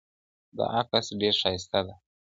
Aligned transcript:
دا 0.57 0.65
عکس 0.79 1.07
ډېره 1.19 1.37
ښایسته 1.41 1.79
ده. 1.87 1.93